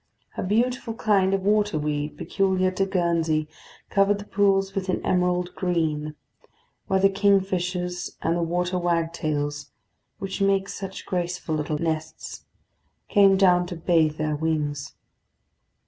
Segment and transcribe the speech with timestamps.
[0.35, 3.47] A beautiful kind of water weed peculiar to Guernsey
[3.91, 6.15] covered the pools with an emerald green;
[6.87, 9.69] where the kingfishers and the water wagtails,
[10.17, 12.45] which make such graceful little nests,
[13.09, 14.95] came down to bathe their wings.